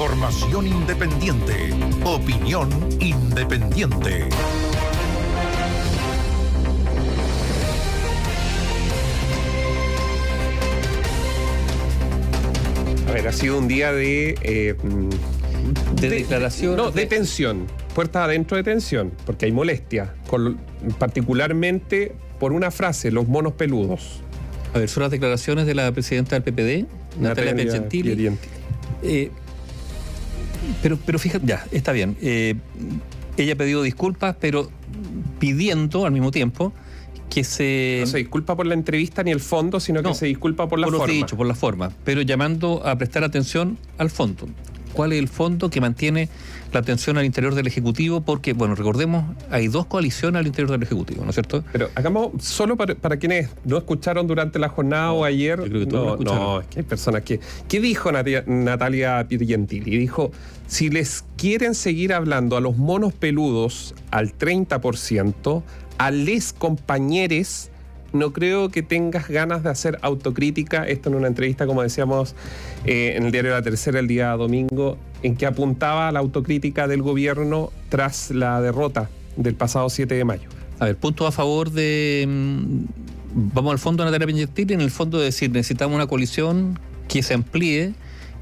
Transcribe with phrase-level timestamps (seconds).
[0.00, 1.74] Información independiente.
[2.04, 2.68] Opinión
[3.00, 4.28] independiente.
[13.08, 14.36] A ver, ha sido un día de...
[14.42, 16.76] eh, mm, De declaración.
[16.76, 17.66] No, de tensión.
[17.94, 20.14] Puerta adentro de tensión, porque hay molestia.
[20.28, 20.58] con-
[20.98, 24.20] particularmente por una frase, los monos peludos.
[24.74, 26.86] A ver, son las declaraciones de la presidenta del PPD,
[27.20, 28.14] Natalia Piergentili.
[28.14, 28.52] Piergentili.
[29.02, 29.30] Eh,
[30.82, 32.16] pero, pero fíjate, ya, está bien.
[32.20, 32.54] Eh,
[33.36, 34.70] ella ha pedido disculpas, pero
[35.38, 36.72] pidiendo al mismo tiempo
[37.30, 37.98] que se.
[38.00, 40.86] No se disculpa por la entrevista ni el fondo, sino que se disculpa por la
[40.86, 41.14] por los forma.
[41.14, 44.48] dichos, por la forma, pero llamando a prestar atención al fondo.
[44.98, 46.28] ¿Cuál es el fondo que mantiene
[46.72, 48.20] la atención al interior del Ejecutivo?
[48.20, 51.62] Porque, bueno, recordemos, hay dos coaliciones al interior del Ejecutivo, ¿no es cierto?
[51.70, 55.60] Pero hagamos solo para, para quienes no escucharon durante la jornada o ayer.
[55.60, 56.42] yo creo que todos no, escucharon.
[56.42, 57.38] no, es que hay personas que.
[57.68, 59.98] ¿Qué dijo Natalia Piergentili?
[59.98, 60.32] Dijo:
[60.66, 65.62] si les quieren seguir hablando a los monos peludos al 30%,
[65.98, 67.70] a les compañeros,
[68.12, 70.86] no creo que tengas ganas de hacer autocrítica.
[70.86, 72.34] Esto en una entrevista, como decíamos,
[72.84, 77.02] eh, en el diario La Tercera el día domingo, en que apuntaba la autocrítica del
[77.02, 80.48] gobierno tras la derrota del pasado 7 de mayo.
[80.78, 82.24] A ver, punto a favor de.
[82.28, 82.84] mm,
[83.30, 87.22] Vamos al fondo de Natalia Piñetti, en el fondo de decir, necesitamos una coalición que
[87.22, 87.92] se amplíe,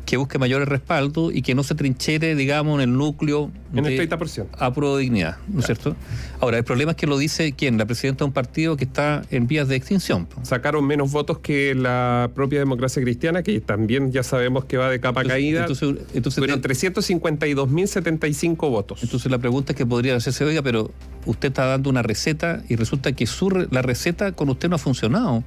[0.07, 3.97] que busque mayores respaldos y que no se trinchere, digamos, en el núcleo En de
[3.99, 4.47] el 30%.
[4.59, 5.95] a pro de dignidad, ¿no es cierto?
[6.41, 9.23] Ahora, el problema es que lo dice quién, la presidenta de un partido que está
[9.31, 10.27] en vías de extinción.
[10.43, 15.01] sacaron menos votos que la propia democracia cristiana, que también ya sabemos que va de
[15.01, 15.61] capa Entonces- caída.
[15.63, 19.03] entonces- entonces Tuvieron te- 352.075 votos.
[19.03, 20.91] Entonces la pregunta que podría hacerse, oiga, pero
[21.25, 24.79] usted está dando una receta y resulta que su la receta con usted no ha
[24.79, 25.43] funcionado.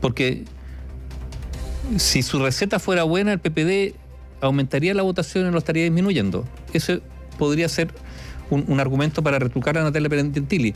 [0.00, 0.44] Porque
[1.98, 3.94] si su receta fuera buena, el PPD
[4.40, 6.44] aumentaría la votación y lo estaría disminuyendo.
[6.72, 7.00] Ese
[7.38, 7.92] podría ser
[8.50, 10.74] un, argumento para retrucar a Natalia Perentili.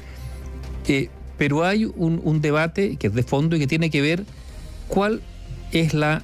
[0.86, 4.24] Eh, pero hay un, un debate que es de fondo y que tiene que ver
[4.89, 5.23] cuál
[5.73, 6.23] es la...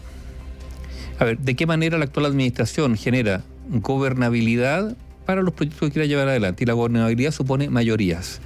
[1.18, 4.96] A ver, ¿de qué manera la actual administración genera gobernabilidad
[5.26, 6.64] para los proyectos que quiera llevar adelante?
[6.64, 8.40] Y la gobernabilidad supone mayorías.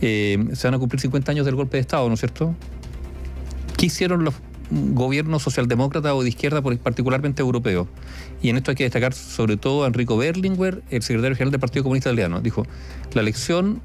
[0.00, 2.54] Eh, se van a cumplir 50 años del golpe de Estado, ¿no es cierto?
[3.76, 4.34] ¿Qué hicieron los
[4.70, 7.88] gobiernos socialdemócratas o de izquierda, particularmente europeos?
[8.42, 11.60] Y en esto hay que destacar sobre todo a Enrico Berlinguer, el secretario general del
[11.60, 12.40] Partido Comunista Italiano.
[12.40, 12.66] Dijo,
[13.14, 13.80] la elección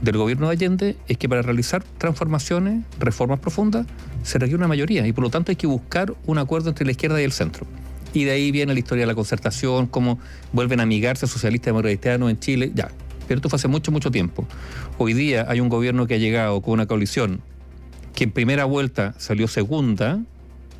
[0.00, 3.86] del gobierno de Allende es que para realizar transformaciones, reformas profundas,
[4.22, 6.92] se requiere una mayoría y por lo tanto hay que buscar un acuerdo entre la
[6.92, 7.66] izquierda y el centro.
[8.12, 10.18] Y de ahí viene la historia de la concertación, cómo
[10.52, 12.90] vuelven a amigarse socialistas y democratas en Chile, ya.
[13.26, 14.46] Pero esto fue hace mucho, mucho tiempo.
[14.98, 17.40] Hoy día hay un gobierno que ha llegado con una coalición
[18.14, 20.20] que en primera vuelta salió segunda,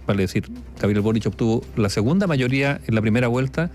[0.06, 0.49] vale decir,
[0.81, 3.71] Gabriel Boric obtuvo la segunda mayoría en la primera vuelta,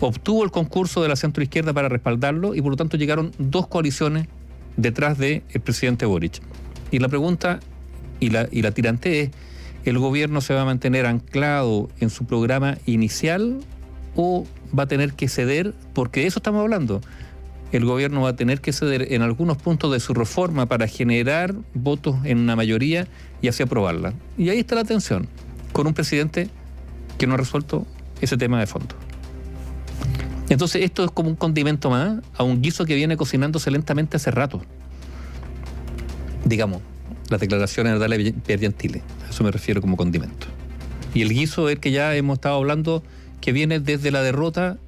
[0.00, 4.28] obtuvo el concurso de la centroizquierda para respaldarlo y por lo tanto llegaron dos coaliciones
[4.76, 6.40] detrás del presidente Boric.
[6.90, 7.60] Y la pregunta
[8.20, 9.30] y la, y la tirante es,
[9.84, 13.60] ¿el gobierno se va a mantener anclado en su programa inicial
[14.16, 15.74] o va a tener que ceder?
[15.92, 17.00] Porque de eso estamos hablando.
[17.74, 21.56] El gobierno va a tener que ceder en algunos puntos de su reforma para generar
[21.74, 23.08] votos en una mayoría
[23.42, 24.14] y así aprobarla.
[24.38, 25.26] Y ahí está la tensión,
[25.72, 26.48] con un presidente
[27.18, 27.84] que no ha resuelto
[28.20, 28.94] ese tema de fondo.
[30.48, 34.30] Entonces esto es como un condimento más a un guiso que viene cocinándose lentamente hace
[34.30, 34.62] rato.
[36.44, 36.80] Digamos,
[37.28, 39.02] las declaraciones de Piergentile.
[39.26, 40.46] A eso me refiero como condimento.
[41.12, 43.02] Y el guiso es el que ya hemos estado hablando,
[43.40, 44.78] que viene desde la derrota,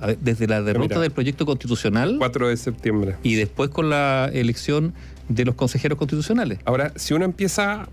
[0.00, 1.00] a ver, desde la derrota Mira.
[1.00, 3.16] del proyecto constitucional 4 de septiembre.
[3.22, 4.92] y después con la elección
[5.28, 6.58] de los consejeros constitucionales.
[6.64, 7.88] Ahora, si uno empieza a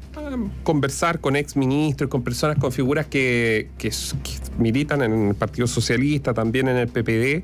[0.64, 3.92] conversar con exministros, con personas, con figuras que, que
[4.60, 7.44] militan en el Partido Socialista, también en el PPD,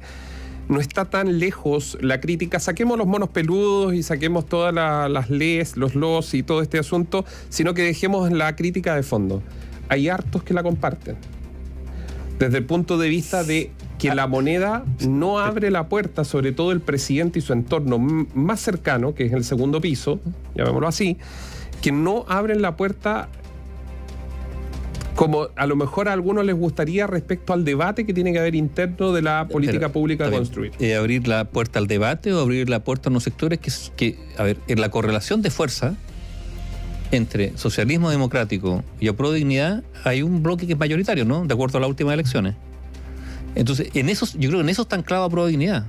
[0.68, 2.60] no está tan lejos la crítica.
[2.60, 6.78] Saquemos los monos peludos y saquemos todas la- las leyes, los los y todo este
[6.78, 9.42] asunto, sino que dejemos la crítica de fondo.
[9.88, 11.16] Hay hartos que la comparten.
[12.38, 16.72] Desde el punto de vista de que la moneda no abre la puerta, sobre todo
[16.72, 20.20] el presidente y su entorno más cercano, que es el segundo piso,
[20.56, 21.18] llamémoslo así,
[21.82, 23.30] que no abren la puerta
[25.16, 28.56] como a lo mejor a algunos les gustaría respecto al debate que tiene que haber
[28.56, 30.40] interno de la política Pero, pública a bien.
[30.40, 30.72] construir.
[30.80, 33.60] Eh, abrir la puerta al debate o abrir la puerta a unos sectores
[33.98, 35.96] que, a ver, en la correlación de fuerza
[37.12, 41.46] entre socialismo democrático y pro dignidad hay un bloque que es mayoritario, ¿no?
[41.46, 42.56] De acuerdo a las últimas elecciones.
[43.56, 45.86] Entonces, en esos, yo creo que en eso está anclado a pro dignidad.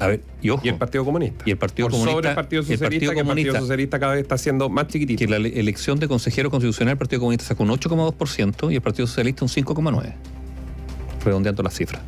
[0.00, 0.62] A ver, y ojo.
[0.64, 1.42] Y el Partido Comunista.
[1.46, 3.60] Y el Partido Por Comunista- sobre el Partido el Socialista, Partido que el Partido Comunista-
[3.60, 5.18] Socialista cada vez está siendo más chiquitito.
[5.18, 8.80] que la ele- elección de consejero constitucional el Partido Comunista sacó un 8,2% y el
[8.80, 10.14] Partido Socialista un 5,9%,
[11.24, 12.02] redondeando las cifras.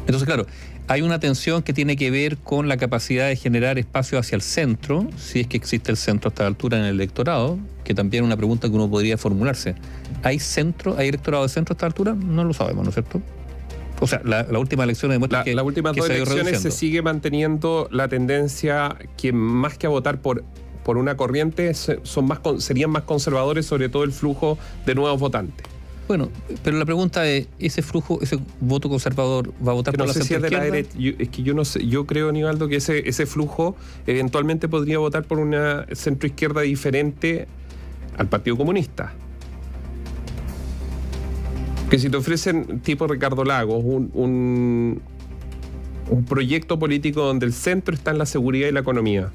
[0.00, 0.46] Entonces, claro,
[0.88, 4.42] hay una tensión que tiene que ver con la capacidad de generar espacio hacia el
[4.42, 8.24] centro, si es que existe el centro a esta altura en el electorado, que también
[8.24, 9.76] es una pregunta que uno podría formularse.
[10.24, 12.14] ¿Hay centro, hay electorado de centro a esta altura?
[12.14, 13.22] No lo sabemos, ¿no es cierto?
[14.02, 15.54] O sea, la, última elección demuestra la, que.
[15.54, 20.42] Las últimas dos elecciones se sigue manteniendo la tendencia que más que a votar por,
[20.82, 25.66] por una corriente son más, serían más conservadores, sobre todo el flujo de nuevos votantes.
[26.08, 26.30] Bueno,
[26.64, 30.24] pero la pregunta es, ¿ese flujo, ese voto conservador va a votar por la sé
[30.24, 30.90] si es, de la derecha.
[30.98, 33.76] es que yo no sé, yo creo, Nivaldo, que ese, ese flujo
[34.08, 37.46] eventualmente podría votar por una centroizquierda diferente
[38.18, 39.14] al Partido Comunista.
[41.92, 45.02] Que si te ofrecen, tipo Ricardo Lagos, un, un,
[46.08, 49.30] un proyecto político donde el centro está en la seguridad y la economía.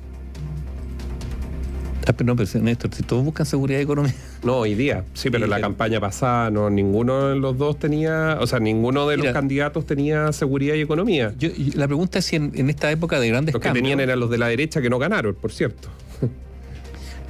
[2.07, 4.15] Ah, pero no, pero Néstor, si todos buscan seguridad y economía.
[4.43, 8.39] No, hoy día, sí, pero en la campaña pasada no, ninguno de los dos tenía,
[8.41, 11.35] o sea, ninguno de los candidatos tenía seguridad y economía.
[11.75, 14.39] la pregunta es si en, esta época de grandes Los que tenían eran los de
[14.39, 15.89] la derecha que no ganaron, por cierto.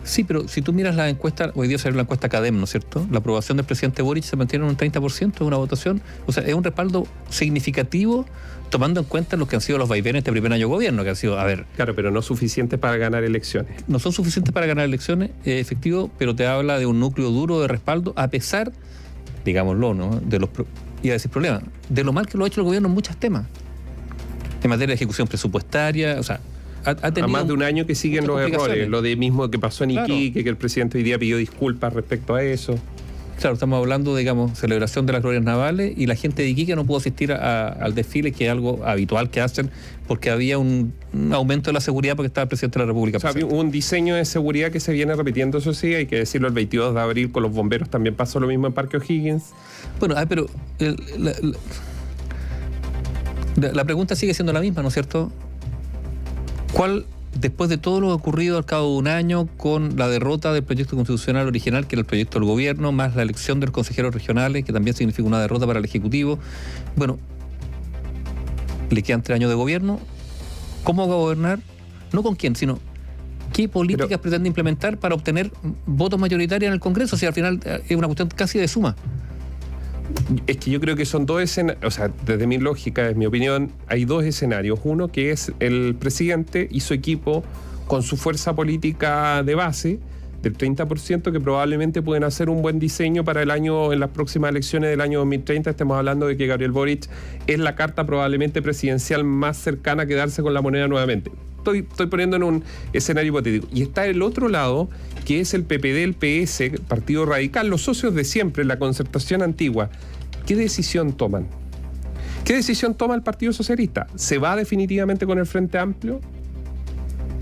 [0.08, 2.70] Sí, pero si tú miras la encuesta, hoy día salió la encuesta CADEM, ¿no es
[2.70, 3.06] cierto?
[3.12, 6.02] La aprobación del presidente Boric se mantiene en un 30% de una votación.
[6.26, 8.26] O sea, es un respaldo significativo
[8.70, 11.04] tomando en cuenta lo que han sido los vaivenes de este primer año de gobierno,
[11.04, 11.66] que han sido, a ver...
[11.76, 13.84] Claro, pero no suficientes para ganar elecciones.
[13.90, 17.60] No son suficientes para ganar elecciones, es efectivo, pero te habla de un núcleo duro
[17.60, 18.72] de respaldo, a pesar,
[19.44, 20.22] digámoslo, ¿no?
[20.22, 20.50] De los,
[21.04, 23.18] iba a decir problemas, de lo mal que lo ha hecho el gobierno en muchos
[23.18, 23.46] temas.
[24.64, 26.40] En materia de ejecución presupuestaria, o sea,
[26.88, 28.88] a más de un año que siguen los errores.
[28.88, 32.36] Lo de mismo que pasó en Iquique, que el presidente hoy día pidió disculpas respecto
[32.36, 32.80] a eso.
[33.40, 36.86] Claro, estamos hablando, digamos, celebración de las glorias navales y la gente de Iquique no
[36.86, 39.70] pudo asistir al desfile, que es algo habitual que hacen,
[40.08, 40.94] porque había un,
[41.32, 43.18] aumento de la seguridad porque estaba el presidente de la República.
[43.18, 46.48] O sea, un diseño de seguridad que se viene repitiendo, eso sí, hay que decirlo,
[46.48, 49.52] el 22 de abril con los bomberos también pasó lo mismo en Parque O'Higgins.
[50.00, 50.48] Bueno, ah, pero
[53.56, 55.32] la pregunta sigue siendo la misma, ¿no es cierto?
[56.74, 57.06] ¿Cuál,
[57.40, 60.96] después de todo lo ocurrido al cabo de un año con la derrota del proyecto
[60.96, 64.64] constitucional original, que era el proyecto del gobierno, más la elección de los consejeros regionales,
[64.66, 66.40] que también significa una derrota para el Ejecutivo,
[66.96, 67.18] bueno,
[68.90, 70.00] le quedan tres años de gobierno,
[70.84, 71.60] ¿cómo va a gobernar?
[72.14, 72.80] No con quién, sino
[73.54, 75.52] qué políticas pretende implementar para obtener
[75.86, 78.96] votos mayoritarios en el Congreso, si al final eh, es una cuestión casi de suma.
[80.48, 83.26] Es que yo creo que son dos escenarios, o sea, desde mi lógica, desde mi
[83.26, 84.80] opinión, hay dos escenarios.
[84.84, 87.44] Uno que es el presidente y su equipo
[87.88, 90.00] con su fuerza política de base
[90.42, 94.52] del 30% que probablemente pueden hacer un buen diseño para el año, en las próximas
[94.52, 95.70] elecciones del año 2030.
[95.70, 97.10] Estamos hablando de que Gabriel Boric
[97.48, 101.32] es la carta probablemente presidencial más cercana a quedarse con la moneda nuevamente.
[101.58, 102.64] Estoy, estoy poniendo en un
[102.94, 103.68] escenario hipotético.
[103.74, 104.90] Y está el otro lado,
[105.26, 109.90] que es el PPD, el PS, Partido Radical, los socios de siempre, la concertación antigua.
[110.46, 111.48] ¿Qué decisión toman?
[112.46, 114.08] ¿Qué decisión toma el Partido Socialista?
[114.16, 116.22] ¿Se va definitivamente con el Frente Amplio?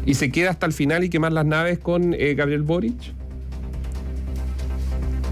[0.06, 3.13] ¿Y se queda hasta el final y quemar las naves con eh, Gabriel Boric?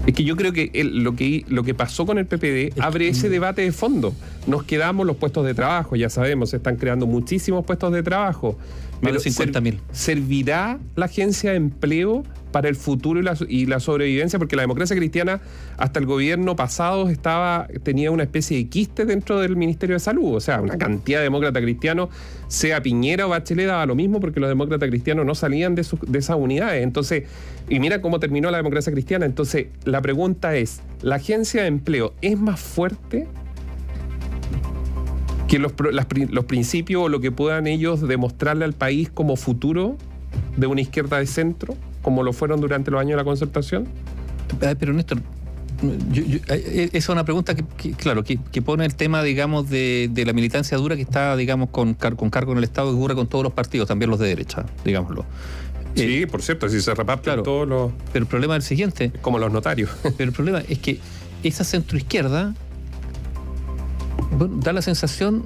[0.06, 3.30] Es que yo creo que lo que lo que pasó con el PPD abre ese
[3.30, 4.14] debate de fondo.
[4.46, 8.58] Nos quedamos los puestos de trabajo, ya sabemos, se están creando muchísimos puestos de trabajo.
[9.00, 9.80] Pero 50 mil.
[9.92, 12.24] ¿Servirá la agencia de empleo
[12.54, 13.18] para el futuro
[13.48, 15.40] y la, sobrevivencia, porque la democracia cristiana
[15.76, 20.36] hasta el gobierno pasado estaba, tenía una especie de quiste dentro del Ministerio de Salud,
[20.36, 22.10] o sea, una cantidad de demócratas cristianos,
[22.46, 26.18] sea Piñera o Bachelet, daba lo mismo porque los demócratas cristianos no salían de, de
[26.20, 26.84] esas unidades.
[26.84, 27.24] Entonces,
[27.68, 29.26] y mira cómo terminó la democracia cristiana.
[29.26, 33.26] Entonces, la pregunta es, ¿la agencia de empleo es más fuerte?
[35.48, 35.72] que los,
[36.30, 39.96] los principios o lo que puedan ellos demostrarle al país como futuro
[40.56, 41.74] de una izquierda de centro?
[42.04, 43.88] Como lo fueron durante los años de la concertación?
[44.60, 49.68] Pero Néstor, eh, eh, esa es una pregunta que, claro, que, pone el tema, digamos,
[49.68, 53.14] de, la militancia dura que está, digamos, con, con cargo en el Estado que ocurre
[53.14, 55.24] con todos los partidos, también los de derecha, digámoslo.
[55.96, 57.92] Sí, eh, por cierto, si se reparten todos los...
[58.12, 59.12] Pero el problema es el siguiente.
[59.22, 59.90] Como los notarios.
[60.02, 60.98] Pero el problema es que
[61.42, 62.54] esa centroizquierda
[64.36, 65.44] bueno, da la sensación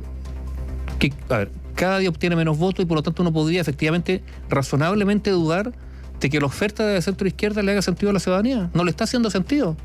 [0.99, 4.23] que, a ver, cada día obtiene menos votos y por lo tanto uno podría efectivamente
[4.49, 5.73] razonablemente dudar
[6.21, 8.71] de que la oferta de centro izquierda le haga sentido a la ciudadanía.
[8.75, 9.77] No le está haciendo sentido.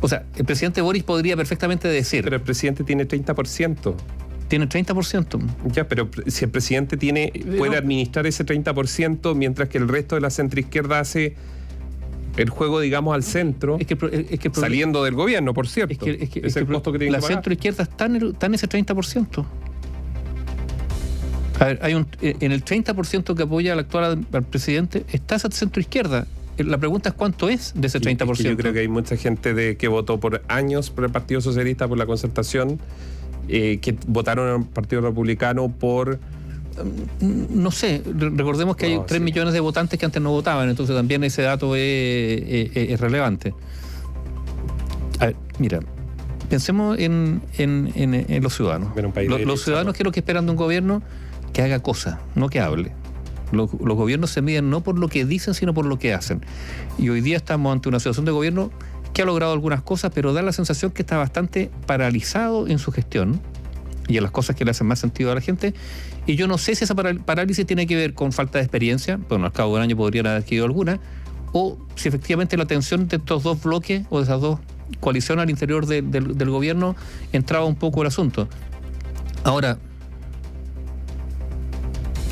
[0.00, 2.24] O sea, el presidente Boris podría perfectamente decir.
[2.24, 3.94] Pero el presidente tiene 30%.
[4.48, 5.40] Tiene 30%.
[5.72, 10.20] Ya, pero si el presidente tiene puede administrar ese 30%, mientras que el resto de
[10.20, 11.34] la centroizquierda hace
[12.36, 15.94] el juego, digamos, al centro, es que, saliendo del gobierno, por cierto.
[16.06, 19.44] Es, que, es el costo que tiene La centroizquierda está en, está en ese 30%.
[21.64, 25.36] A ver, hay un, eh, en el 30% que apoya al actual al presidente está
[25.36, 26.26] esa centro izquierda.
[26.58, 28.42] Eh, la pregunta es cuánto es de ese 30%.
[28.50, 31.88] yo creo que hay mucha gente de que votó por años por el Partido Socialista,
[31.88, 32.78] por la concertación,
[33.48, 36.18] eh, que votaron al Partido Republicano por
[37.20, 39.24] no sé, recordemos que hay No, 3 sí.
[39.24, 41.82] millones de votantes que antes no votaban, entonces también ese dato es,
[42.74, 43.54] es- es relevante.
[45.20, 45.78] A ver, mira,
[46.50, 48.88] pensemos en, en- en- en los ciudadanos.
[48.96, 49.96] Un país Los, los ciudadanos, ¿no?
[49.96, 51.00] ¿qué es lo que esperan de un gobierno?
[51.54, 52.92] Que haga cosas, no que hable.
[53.52, 56.44] Los, gobiernos se miden no por lo que dicen, sino por lo que hacen.
[56.98, 58.70] Y hoy día estamos ante una situación de gobierno
[59.12, 62.90] que ha logrado algunas cosas, pero da la sensación que está bastante paralizado en su
[62.90, 63.40] gestión
[64.08, 65.72] y en las cosas que le hacen más sentido a la gente.
[66.26, 69.46] Y yo no sé si esa parálisis tiene que ver con falta de experiencia, bueno,
[69.46, 70.98] al cabo de un año podrían haber adquirido alguna,
[71.52, 74.58] o si efectivamente la tensión de estos dos bloques o de esas dos
[74.98, 76.96] coaliciones al interior de- del, del gobierno
[77.32, 78.48] entraba un poco el asunto.
[79.44, 79.78] Ahora,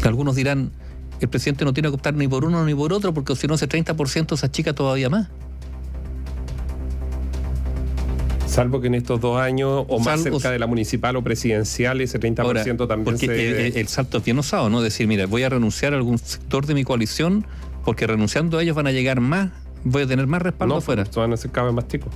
[0.08, 0.70] algunos dirán,
[1.20, 3.54] el presidente no tiene que optar ni por uno ni por otro, porque si no
[3.54, 5.28] ese 30% se achica todavía más.
[8.46, 12.00] Salvo que en estos dos años, o más Salvo- cerca de la municipal o presidencial,
[12.02, 13.66] ese 30% Ahora, también porque se...
[13.68, 14.82] el, el salto es bien osado, ¿no?
[14.82, 17.46] Decir, mira, voy a renunciar a algún sector de mi coalición
[17.84, 19.50] porque renunciando a ellos van a llegar más,
[19.84, 21.04] voy a tener más respaldo no, afuera.
[21.04, 22.12] pues, van a ser cada vez más chicos.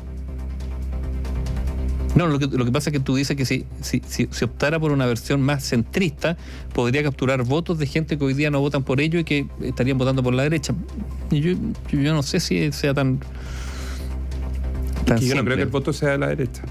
[2.17, 4.45] No, lo que, lo que pasa es que tú dices que si, si, si, si
[4.45, 6.37] optara por una versión más centrista,
[6.73, 9.99] podría capturar votos de gente que hoy día no votan por ello y que estarían
[9.99, 10.75] votando por la derecha.
[11.31, 11.53] Y yo,
[11.93, 13.21] yo, no sé si sea tan.
[15.05, 16.63] tan Que yo no creo que el voto sea de la derecha.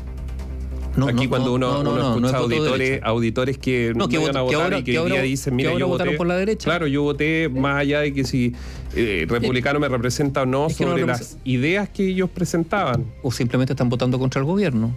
[0.98, 3.58] No, Aquí no, cuando no, uno, no, no, uno no, no es escucha auditores, auditores
[3.58, 5.78] que No, que iban a votar ahora- y que, que hoy día ahora- dicen, mira,
[5.78, 6.64] yo votaron voté, por la derecha.
[6.64, 8.54] Claro, yo voté más allá de que si
[8.96, 13.06] eh, republicano me representa o no sobre las ideas que ellos presentaban.
[13.24, 14.96] o simplemente están votando contra el gobierno.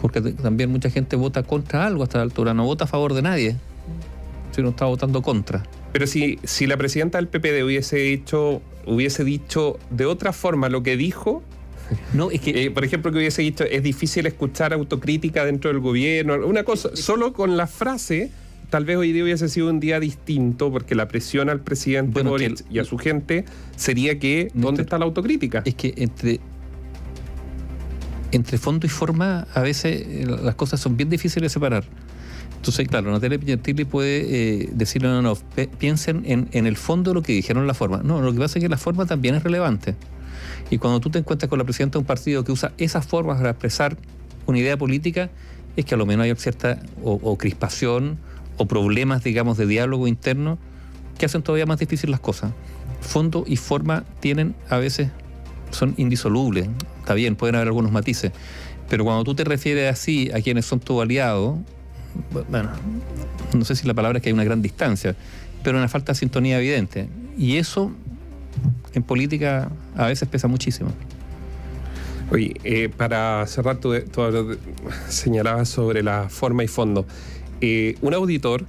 [0.00, 3.22] Porque también mucha gente vota contra algo a esta altura, no vota a favor de
[3.22, 3.56] nadie,
[4.52, 5.62] sino está votando contra.
[5.92, 10.82] Pero si, si la presidenta del PPD hubiese dicho, hubiese dicho de otra forma lo
[10.82, 11.42] que dijo,
[12.12, 15.80] No, es que eh, por ejemplo, que hubiese dicho, es difícil escuchar autocrítica dentro del
[15.80, 18.30] gobierno, una cosa, solo con la frase,
[18.70, 22.30] tal vez hoy día hubiese sido un día distinto, porque la presión al presidente Bueno,
[22.30, 23.44] Boric y a su gente
[23.76, 25.62] sería que, ¿dónde está la autocrítica?
[25.64, 26.40] es que entre
[28.32, 31.84] entre fondo y forma a veces eh, las cosas son bien difíciles de separar.
[32.56, 37.22] Entonces, claro, Natalia Piñatilli puede eh, decirle, no, no, pe- piensen en, el fondo lo
[37.22, 38.02] que dijeron la forma.
[38.04, 39.94] No, lo que pasa es que la forma también es relevante.
[40.70, 43.38] Y cuando tú te encuentras con la presidenta de un partido que usa esas formas
[43.38, 43.96] para expresar
[44.46, 45.30] una idea política,
[45.76, 48.18] es que a lo menos hay cierta o, o crispación
[48.58, 50.58] o problemas, digamos, de diálogo interno
[51.18, 52.52] que hacen todavía más difícil las cosas.
[53.00, 55.08] Fondo y forma tienen a veces,
[55.70, 56.68] son indisolubles.
[56.98, 58.32] Está bien, pueden haber algunos matices.
[58.88, 61.58] Pero cuando tú te refieres así a quienes son tu aliado,
[62.50, 62.70] bueno,
[63.54, 65.14] no sé si la palabra es que hay una gran distancia,
[65.62, 67.08] pero una falta de sintonía evidente.
[67.38, 67.92] Y eso
[68.94, 70.90] en política a veces pesa muchísimo.
[72.30, 74.56] Oye, eh, para cerrar, tú, tú
[75.08, 77.06] señalabas sobre la forma y fondo.
[77.60, 78.64] Eh, un auditor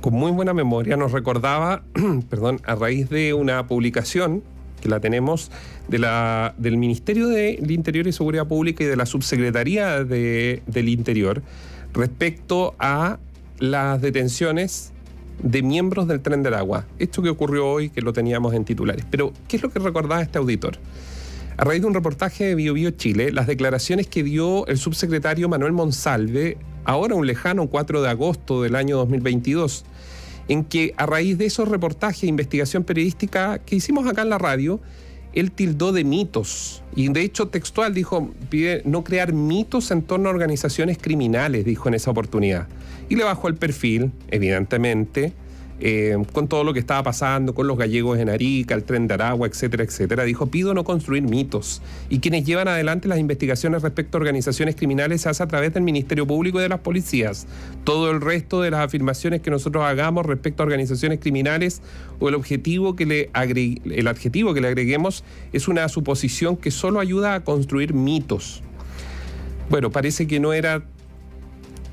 [0.00, 1.82] con muy buena memoria nos recordaba,
[2.30, 4.42] perdón, a raíz de una publicación
[4.82, 5.50] que la tenemos
[5.88, 11.42] del Ministerio del Interior y Seguridad Pública y de la Subsecretaría de- del Interior
[11.94, 13.18] respecto a
[13.58, 14.92] las detenciones
[15.42, 16.84] de miembros del Tren del Agua.
[16.98, 19.04] Esto que ocurrió hoy, que lo teníamos en titulares.
[19.10, 20.78] Pero, ¿qué es lo que recordaba este auditor?
[21.56, 25.48] A raíz de un reportaje de Bio, Bio Chile, las declaraciones que dio el subsecretario
[25.48, 29.84] Manuel Monsalve, ahora un lejano 4 de agosto del año 2022,
[30.48, 34.38] en que a raíz de esos reportajes e investigación periodística que hicimos acá en la
[34.38, 34.80] radio,
[35.32, 36.82] él tildó de mitos.
[36.94, 41.88] Y de hecho textual dijo, pide no crear mitos en torno a organizaciones criminales, dijo
[41.88, 42.68] en esa oportunidad.
[43.08, 45.32] Y le bajó el perfil, evidentemente,
[45.80, 49.14] eh, con todo lo que estaba pasando, con los gallegos en Arica, el tren de
[49.14, 50.24] Aragua, etcétera, etcétera.
[50.24, 51.82] Dijo, pido no construir mitos.
[52.08, 55.82] Y quienes llevan adelante las investigaciones respecto a organizaciones criminales se hace a través del
[55.82, 57.46] Ministerio Público y de las policías.
[57.84, 61.82] Todo el resto de las afirmaciones que nosotros hagamos respecto a organizaciones criminales
[62.20, 67.00] o el objetivo que le el adjetivo que le agreguemos es una suposición que solo
[67.00, 68.62] ayuda a construir mitos.
[69.68, 70.82] Bueno, parece que no era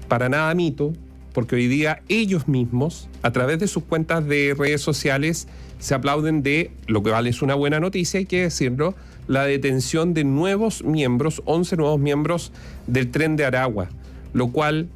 [0.08, 0.94] para nada mito,
[1.34, 5.48] porque hoy día ellos mismos, a través de sus cuentas de redes sociales,
[5.80, 8.96] se aplauden de lo que vale es una buena noticia, hay que decirlo,
[9.28, 12.52] la detención de nuevos miembros, 11 nuevos miembros
[12.88, 13.90] del tren de Aragua,
[14.34, 14.90] lo cual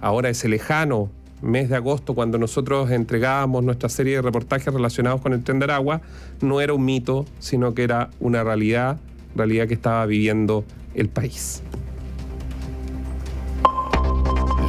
[0.00, 1.10] ahora ese lejano
[1.42, 5.64] mes de agosto, cuando nosotros entregábamos nuestra serie de reportajes relacionados con el tren de
[5.64, 6.00] Aragua,
[6.40, 8.98] no era un mito, sino que era una realidad,
[9.34, 10.64] realidad que estaba viviendo
[10.94, 11.62] el país.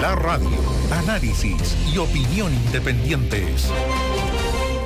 [0.03, 0.49] La radio,
[0.91, 3.71] análisis y opinión independientes.